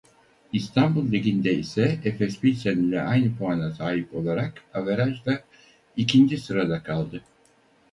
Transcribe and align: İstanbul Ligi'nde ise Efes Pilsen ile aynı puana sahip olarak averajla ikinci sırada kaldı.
İstanbul 0.53 1.11
Ligi'nde 1.11 1.53
ise 1.53 1.99
Efes 2.05 2.39
Pilsen 2.39 2.77
ile 2.79 3.01
aynı 3.01 3.37
puana 3.37 3.71
sahip 3.71 4.15
olarak 4.15 4.63
averajla 4.73 5.41
ikinci 5.97 6.37
sırada 6.37 6.83
kaldı. 6.83 7.21